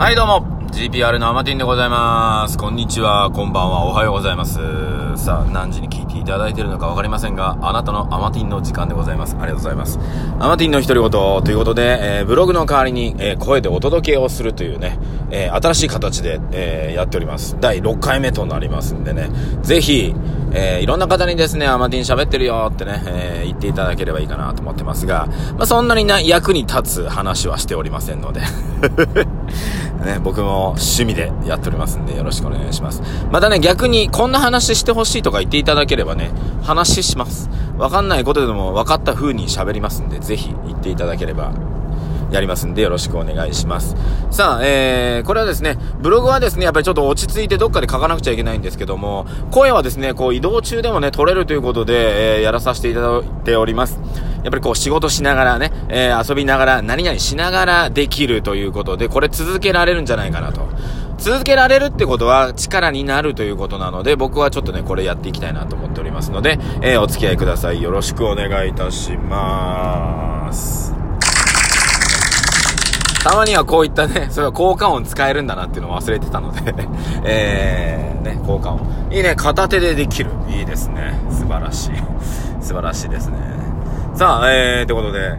[0.00, 0.60] はい、どうも。
[0.72, 2.56] GPR のアマティンでございます。
[2.56, 4.58] こんにちは、こんばんは、おはようございます。
[5.16, 9.36] さあ、何時に聞いていただいているのかわかりませんが、あなたのアマティンの時間でございます。
[9.38, 9.98] ありがとうございます。
[10.38, 14.98] アマティンの独り言ということで、えーブログの代わりに、えー声でお届けをするというね、
[15.30, 17.58] えー新しい形で、えやっております。
[17.60, 19.28] 第6回目となりますんでね、
[19.60, 20.14] ぜひ、
[20.54, 25.26] えいろんな方にですね、アマティン喋ってるよってね、え言っていただければいいかなと思ってますが、
[25.58, 28.40] まあ、そんなにな役に立つ話はしておりませんので、
[30.04, 33.02] ね、僕も趣味でやっておりますんでよろしくお願いします。
[33.30, 36.30] またね、逆にこんな話してほしいとか言っていただければね、
[36.62, 37.50] 話します。
[37.76, 41.52] わかんないことでも分かった風に喋りますんで、ぜひ言っていただければ
[42.30, 43.96] やりますんでよろしくお願いします。
[44.30, 54.00] さあ、えー、これはですね、ブログはですね、やっぱりちょっと落ち着いてどっかで書かなくちゃいけないんですけども、声はですね、こう移動中でもね、撮れるということで、えー、やらさせていただいております。
[54.42, 60.68] やっぱりこう仕事しながらね、えー、遊びながら、何々しながらできるということで、これ続けられるんじゃないかなと。
[61.18, 67.82] 続けられるってことは力になるということなので、僕はちょっとね、これやっていきたいなと思っておりますので、えー、お付き合いください。
[67.82, 70.94] よろしくお願いいたします。
[73.22, 76.74] たまにはこういったね、それは効果音使えるんだなっていうのを忘れてたので、
[77.22, 78.80] えー、ね、効果音。
[79.10, 80.30] いいね、片手でできる。
[80.48, 81.20] いいですね。
[81.30, 81.90] 素晴らしい。
[82.62, 83.59] 素晴らしいですね。
[84.20, 85.38] さあ、えー、ってことで、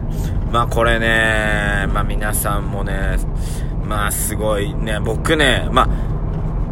[0.50, 3.16] まあこれね、まあ皆さんもね、
[3.86, 5.88] まあすごいね、僕ね、まあ、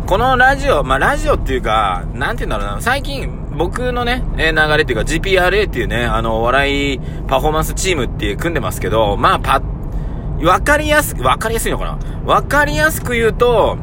[0.09, 9.63] このラジオ、まあラジオっていうか、なんて言うんだろうな、最近僕のね、え流れっていうか GPRA っていうね、あの、お笑いパフォーマンスチームっていう組んでますけど、まあパ
[10.43, 11.99] わかりやすく、わかりやすいのかな？
[12.25, 13.79] わかりやすく言うと、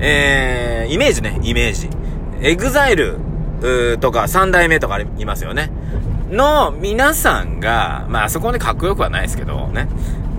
[0.00, 1.90] えー、イメージね、イメージ。
[2.40, 3.18] EXILE
[4.00, 5.70] とか三代目とかいますよね。
[6.32, 9.88] の皆さんが、まああそこまでかっこよくはないですけど、ね。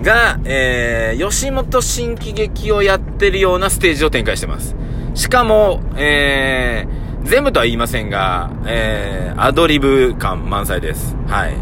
[0.02, 4.74] が、えー、吉本新喜劇をやってるようなステージを展開してます。
[5.14, 11.16] しかも、えー、全部とは言いませんが、えー、アドリブ感満載です。
[11.26, 11.54] はい。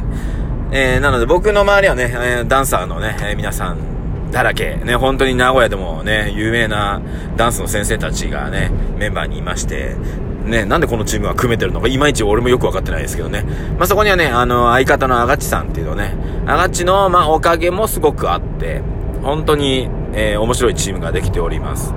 [0.72, 3.92] えー、なので僕の周りはね、えーダンサーのね、えー皆さん
[4.32, 7.02] だらけ、ね、本当に名古屋でもね、有名な
[7.36, 9.94] ダンスの先生たちがね、メンバーにいまして、
[10.44, 13.44] ね、なんでこのチームが組めてるのか、いまいち俺もよく分かってないですけどね。
[13.78, 16.14] まあ、そこにはね、あの、相方のアガチさんっていうのね、
[16.46, 18.82] アガチの、まあ、おかげもすごくあって、
[19.22, 21.94] 本当に、えー面白いチームができております。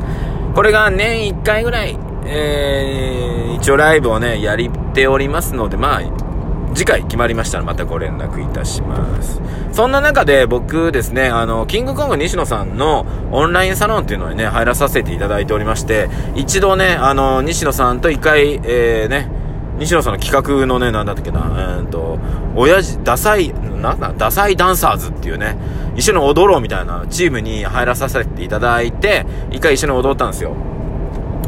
[0.53, 6.01] これが年1回ぐらい、えー、一応ライブをね、やりておりますので、まあ、
[6.75, 9.41] 次回決まりましたらまたご連絡いたします。
[9.71, 19.29] そんな中で僕ですね、あの、キングコング西野さんのオンラインサロンっていうのにね、入らさせていただいておりまして、一度ね、あの、西野さんと一回、えー、ね、
[19.79, 22.19] 西野さんの企画のね、なんだっけな、えーっと、
[22.55, 25.57] 親父、ダサい、なんだ、ダサいダンサーズっていうね、
[25.95, 30.55] 一緒に踊ろうみたいなチームに入らさせていただいて、一回一緒に踊ったんですよ。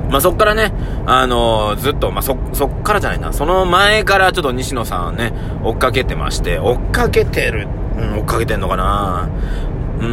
[0.09, 0.73] まあ、そっからね、
[1.05, 5.33] あのーずっと、まあ、そ、そっからじゃないな、その前からちょっと西野さんね、
[5.63, 7.67] 追っかけてまして、追っかけてる、
[7.97, 9.29] うん、追っかけてんのかな。
[9.99, 10.07] うー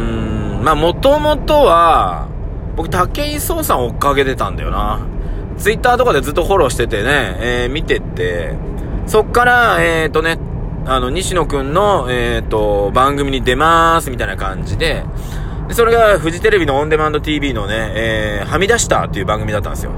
[0.61, 2.27] ん、まあ、もともとは、
[2.75, 4.99] 僕、武井壮さん追っかけてたんだよな。
[5.57, 8.53] ツイッターとかでずっとフォローしててね、えー見てて、
[9.07, 10.37] そっから、えっ、とね、
[10.85, 15.03] あの、西野くんの、えっ、と、番組に出まーすみたいな感じで、
[15.67, 19.91] で、それがフジテレビのオンデマンド TV のね、えー、はみ出したっていう番組だったんですよ。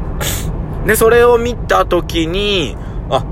[0.85, 2.77] で、それを見た時に、
[3.09, 3.25] あ、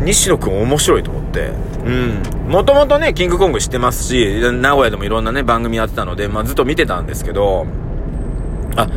[0.00, 1.52] 西野くん面白いと思って。
[1.84, 2.50] うん。
[2.50, 7.66] もともとね、キングコング知ってますし、名古屋でもいろんなね、番組やってたので、まあずっと見てたんですけど、
[8.76, 8.88] あ、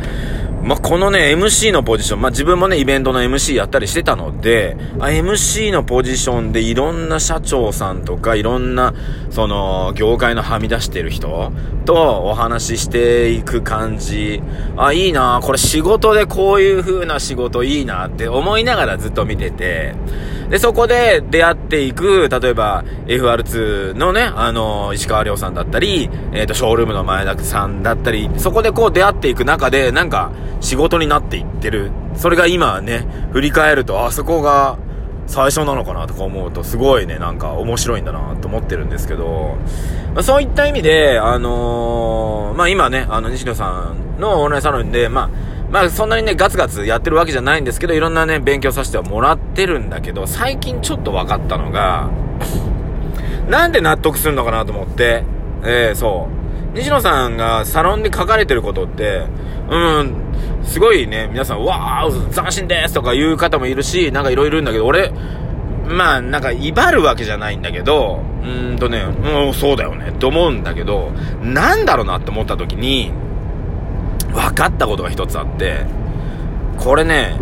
[0.68, 8.92] まあ、このね、MC のポジション、まあ、自分もね、イベントの MC やったりしてたので、あ、MC のポジションでいろんな社長さんとか、いろんな、
[9.30, 11.52] その、業界のはみ出してる人
[11.86, 14.42] とお話ししていく感じ。
[14.76, 19.94] あ、いいなこれ仕事でこういう風な仕事いいなって思いながらずっと見てて、
[20.50, 31.90] で、そこで出会っていく、例えば、FR2 のね、あの、石川亮さんだったり、えっ、と、ショールームの前田さんだったり、そこでこう出会っていく中で、なんか、仕事になっていってる。
[32.16, 34.78] それが今ね、振り返ると、あそこが
[35.26, 39.56] 最初なのかなとか思うと、すごいね、なんか面白いんだなと思ってるんですけど、
[40.14, 45.30] まあ、そういった意味で、あのーまあ今ね、あの、西野さんのオンラインサロンで、まあ、
[45.70, 52.10] まあそんなにね、ガツガツやってるわけじゃないんですけど、いろんなね、勉強させてはもらってるんだけど、最近ちょっと分かったのが、
[53.48, 55.24] なんで納得するのかなと思って、
[55.64, 56.37] ええそう。
[56.74, 59.26] 西野さんがサロンで書かれてることって、
[59.70, 60.14] うん、
[60.64, 65.12] すごいね、皆さん、わー、斬新ですとか言う方もいるし、なんかいろいろいるんだけど、俺、
[65.88, 71.10] まあ、なんか、威張るわけじゃないんだけど、うんとね、うん、そうだよね、って思うんだけど、
[71.42, 73.12] なんだろうなって思った時に、
[74.32, 75.86] 分かったことが一つあって、
[76.76, 77.38] これね、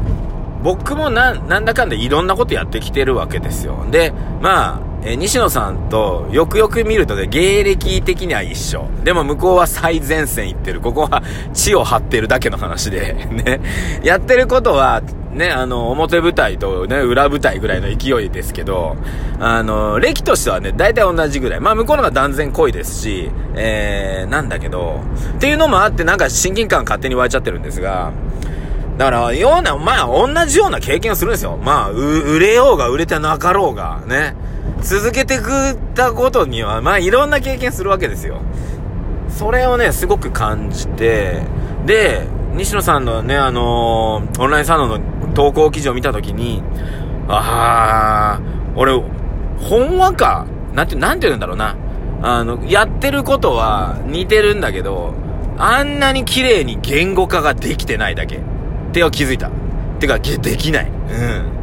[0.62, 3.86] 僕もな、なんだかんだいろんなことやってきてるわけですよ。
[3.90, 8.88] で、まあ、え西野さんとよくよく見るとね、芸歴的には一緒。
[9.04, 10.80] でも向こうは最前線行ってる。
[10.80, 11.22] ここは
[11.52, 13.60] 地を張ってるだけの話で、 ね。
[14.02, 15.02] やってることは、
[15.32, 18.96] ね、あの、表舞台とね、裏舞台ぐらいの勢いですけど、
[19.38, 21.60] あの、歴としてはね、大体同じぐらい。
[21.60, 25.00] まあ、向こうのが断然濃いですし、えー、なんだけど、
[25.36, 28.12] っていうのもあって、なんか親近感勝手に湧いちゃってるんですが、
[28.96, 31.58] だから、ような、まあ、同じような経験をするんですよ。
[31.62, 34.34] まあ、売れようが売れてなかろうが、ね。
[34.82, 38.40] 続けてくったことには、まあ、いろんな経験するわけですよ。
[39.28, 41.42] それをね、すごく感じて、
[41.84, 46.62] で、西野さんのね、あのー、オンラインサロンの投稿記事を見たときに、
[47.28, 48.40] ああ、
[48.76, 48.92] 俺、
[49.58, 51.76] ほんわか、なんて、なんて言うんだろうな。
[52.22, 55.14] あの、やってることは似てるんだけど、
[55.58, 58.36] あんなに綺麗に言語化ができてないだけ。
[58.36, 58.40] っ
[58.92, 59.50] ては気づいた。
[59.98, 60.90] てか、できない。
[60.90, 61.55] うん。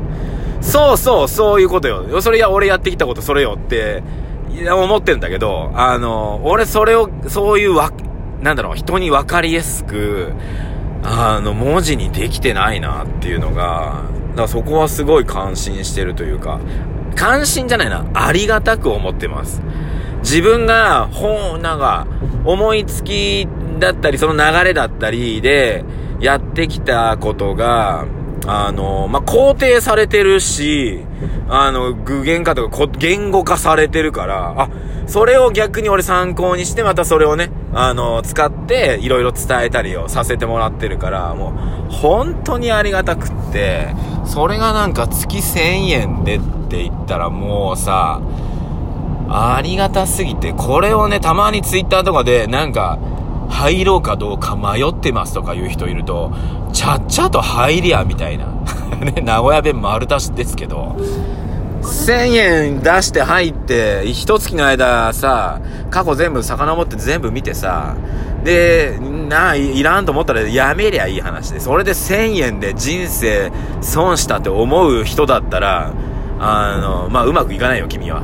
[0.64, 2.22] そうそう、そういうことよ。
[2.22, 4.02] それや、俺やってきたことそれよって、
[4.52, 7.92] いや思ってんだけど、あの、俺それを、そういうわ、
[8.42, 10.32] なんだろう、人に分かりやすく、
[11.04, 16.60] あの、文字にできてないなっていうのが、だからそこはすごい感心してるというか、
[17.16, 19.62] 関心じゃないな、ありがたく思ってます。
[20.20, 22.08] 自分が、ほん、なんか、
[22.46, 23.48] 思いつき
[23.80, 25.84] だったり、その流れだったりで、
[26.22, 28.06] やってきたことが、
[28.46, 31.00] あの、まあ、肯定されてるし、
[31.50, 34.70] あの、具現化とか言語化されてるから、あ、
[35.08, 41.54] それを逆に俺参考にして、またそれをね、あの、使って、いろいろ伝えたりをさせてもらってるから、も
[41.90, 43.94] う、本当にありがたくって、
[44.26, 45.60] それがなんか月1000
[45.90, 48.22] 円でって言ったらもうさ、
[49.30, 53.00] ありがたすぎて、これをね、たまにツイッターとかで、なんか、
[53.54, 56.34] 入ろうかどうか迷ってますとか言う人いると、
[56.74, 58.48] ちゃっちゃと入りゃ、みたいな。
[59.00, 60.96] ね、名古屋弁丸出しですけど、
[61.82, 65.60] 1000円出して入って、一月の間さ、
[65.92, 67.96] 過去全部遡って全部見てさ、
[68.44, 68.98] で、
[69.30, 73.52] なあ、いらんと思ったらやめりゃいい話で、それで1000円で人生
[73.82, 75.94] 損したって思う人だったら、
[76.40, 78.22] あの、まあ、うまくいかないよ、君は。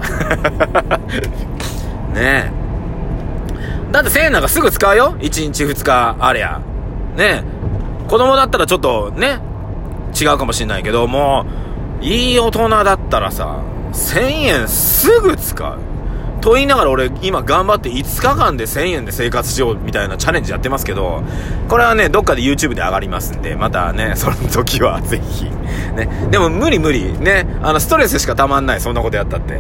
[2.13, 2.58] ねえ。
[3.91, 6.61] だって1000円なんかすぐ使うよ ?1 日2日ありゃ。
[7.15, 7.43] ね
[8.07, 9.39] 子供だったらちょっとね、
[10.19, 11.45] 違うかもしんないけど、も
[12.01, 13.61] う、いい大人だったらさ、
[13.93, 15.79] 1000円すぐ使う。
[16.41, 21.21] と言いながら俺今頑張って5日間で1000円で生活しようみたいなチャレンジやってますけど、
[21.67, 25.45] これはね、どっかで YouTube で上がりますんで、またね、その時は ぜひ。
[25.95, 26.09] ね。
[26.31, 27.11] でも無理無理。
[27.19, 27.45] ね。
[27.61, 29.55] あの、ストレスしかたまんない、そんなことやったって。
[29.55, 29.59] う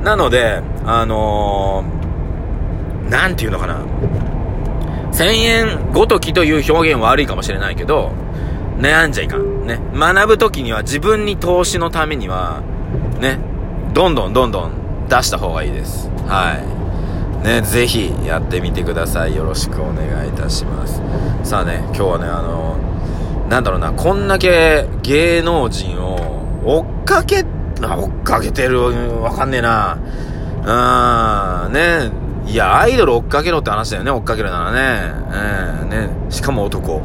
[0.00, 0.04] ん。
[0.04, 2.01] なので、あのー
[3.12, 3.84] なんていうのかな。
[5.12, 8.12] 1000円ごときという表現は悪いかもしれないけど、
[8.78, 9.66] 悩んじゃいかん。
[9.66, 9.78] ね。
[9.94, 12.62] 学ぶときには自分に投資のためには、
[13.20, 13.38] ね、
[13.92, 16.08] どんどんどんどん出した方がいいです。
[16.26, 16.54] は
[17.44, 17.46] い。
[17.46, 19.36] ね、ぜひやってみてください。
[19.36, 21.02] よろしくお願いいたします。
[21.44, 22.78] さあね、今日はね、あの、
[23.50, 26.16] なんだろうな、こんだけ芸能人を
[26.64, 27.44] 追っかけ、
[27.78, 28.80] 追っかけてる、
[29.20, 29.98] わかんねえな。
[30.64, 35.12] うん、ね、いや、アイドル追っかけろって話だよね、追っかけるならね。
[35.82, 36.10] うん、ね。
[36.28, 37.00] しかも男。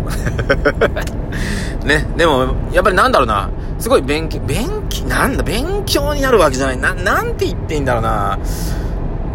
[1.86, 2.06] ね。
[2.18, 3.50] でも、やっぱりなんだろうな。
[3.80, 6.78] すごい勉強、勉強、なんだ、勉強になるわけじゃない。
[6.78, 8.40] な、なんて言っていいんだろうな。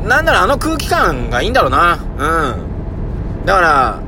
[0.06, 1.98] なんだろう、あの空気感がいいんだろうな。
[2.18, 2.26] う
[3.44, 3.44] ん。
[3.46, 4.00] だから、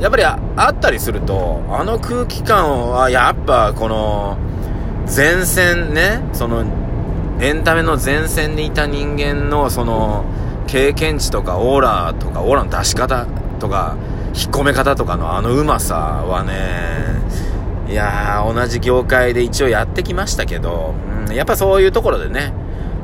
[0.00, 4.36] やっぱりあったりすると、あの空気感は、やっぱ、この、
[5.06, 6.64] 前線ね、その、
[7.40, 10.24] エンタメの前線にいた人間の、その、
[10.72, 13.26] 経験値とかオーラとかオーラの出し方
[13.60, 13.98] とか
[14.28, 20.94] 引っ込め方とかのあのうまさはねいやー同じ業界で一応やってきましたけど、
[21.28, 22.54] うん、やっぱそういうところでね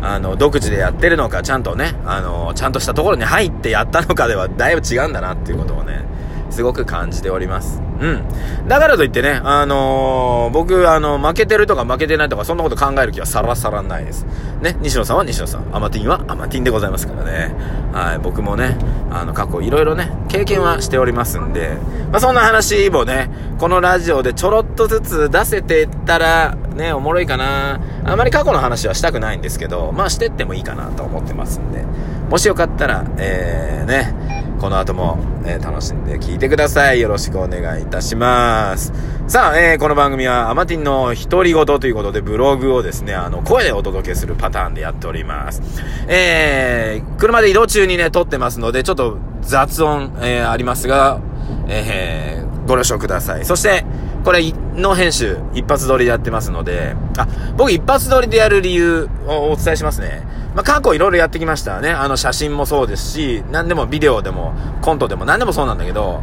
[0.00, 6.06] あの独自でやってるのかちゃんとねあのちゃんとしたところに入ってやったのかではだいぶ違うんだなっていうことをね
[6.48, 7.87] すごく感じております。
[8.00, 8.68] うん。
[8.68, 14.24] だからといってね、あのー、僕、あの、負けてるとか負けてないとか、そんなこと考える気はさらさらないです。
[14.62, 17.54] ね、西野さんは西野さん、アマティンはアマティンでございますからね。
[17.92, 18.76] はい、僕もね、
[19.10, 21.76] あの、過去いろいろね、経験はしておりますんで、
[22.12, 27.80] まあ、そんな話もね、このラジオでちょろっとずつ出せてったら、ね、おもろいかな。
[28.04, 31.84] あまり過去の話はしたくないんですけど、まあしてってもいいかなと思ってますんで、
[32.30, 34.14] もしよかったら、えー、ね、
[34.58, 37.00] この後も、え、楽しんで聞いてください。
[37.00, 38.92] よろしくお願いいたします。
[39.28, 45.62] さあ、えー、この番組はアマティンの独り言ということでブログをですね、あの、声でお届けするパターンでやっております。
[46.08, 51.20] えー、車で移動中にね、撮ってますので、ちょっと雑音、えー、ありますが、
[51.68, 53.44] えー、ご了承ください。
[53.44, 53.84] そして、
[54.24, 54.42] これ、
[54.78, 60.26] の編集、一発撮りでやってますので、あ、僕一発撮りでやる理由をお伝えしますね。
[60.58, 61.90] まあ、過去いろいろやってきましたね。
[61.90, 66.20] あの、写真もそうですし、何でもビデオでも、コントでも何でもそうなんだけど、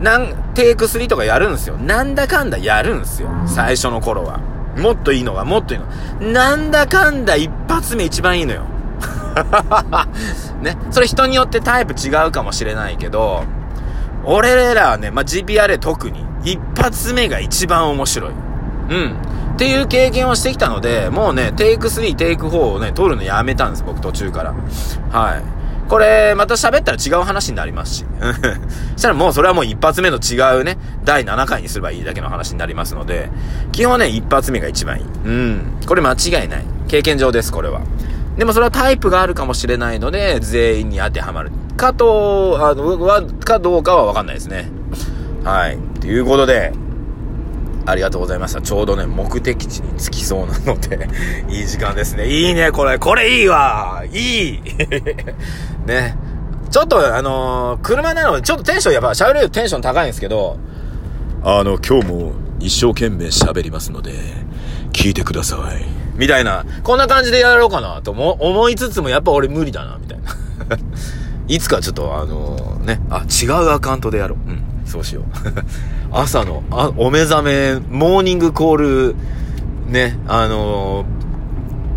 [0.00, 1.76] なん、テイク3とかやるんですよ。
[1.76, 3.30] なんだかんだやるんですよ。
[3.48, 4.38] 最初の頃は。
[4.76, 6.30] もっといいのが、もっといいの。
[6.32, 8.62] なんだかんだ一発目一番いいのよ。
[10.62, 10.78] ね。
[10.92, 13.42] それ人によってタイプ違うかもしれないけど、
[14.22, 18.30] 俺らはね、まあ、GPRA 特に、一発目が一番面白い。
[18.30, 19.33] うん。
[19.54, 24.52] っていう経験をしてきたので、もうね、テイク3、テイク4をね、撮るのやめたんです、僕途中から。
[25.10, 25.42] はい。
[25.88, 28.04] これ、また喋ったら違う話になりますし。
[28.96, 33.30] したらもうそれはもう一発目の違うね、第7回にすればいいだけの話になりますので、
[33.70, 35.04] 基本ね、一発目が一番いい。
[35.24, 35.78] うん。
[35.86, 36.64] これ間違いない。
[36.88, 37.80] 経験上です、これは。
[38.36, 41.52] でもそれはタイプがあるかもしれないので、全員に当てはまる。
[41.76, 44.68] かと、あの、は、かどうかはわかんないですね。
[45.44, 45.78] はい。
[46.00, 46.72] ということで、
[47.86, 48.62] ありがとうございました。
[48.62, 51.08] ちょうどね、目的地に着きそうなので
[51.48, 52.28] いい時間ですね。
[52.28, 52.98] いいね、これ。
[52.98, 54.60] これいいわいい
[55.86, 56.16] ね。
[56.70, 60.58] ちょっと、あのー、車なので、ちょっとテンションやっぱ、喋れるテンション高いんですけど、
[61.44, 64.12] あの、今日も一生懸命喋りますので、
[64.92, 65.84] 聞いてください。
[66.16, 70.24] みたいな、こんな感じでやろうかなと思いつつも、やっぱ俺無理だな、みたいな。
[71.46, 74.50] いつかちょっとあのー、ね、あ、違うアカウントでやろう。
[74.50, 75.24] うん、そうしよう。
[76.12, 79.16] 朝の、あ、お目覚め、モーニングコール、
[79.88, 81.04] ね、あの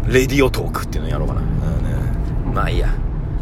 [0.07, 1.41] ー、レディオトークっていうのやろうかな。
[1.41, 2.89] うん、まあいいや。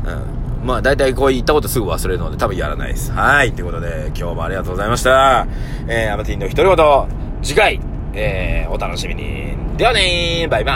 [0.05, 0.67] うん。
[0.67, 3.11] まあ大体こう言ったことすぐ忘れるので多分やらないです。
[3.11, 3.51] はい。
[3.51, 5.47] ということで、今日もありがとうございました。
[5.87, 7.07] えー、アマティンの独り言、
[7.43, 7.79] 次回、
[8.13, 9.55] えー、お楽しみに。
[9.77, 10.73] ではね、バイバ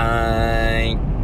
[0.80, 1.19] ーイ。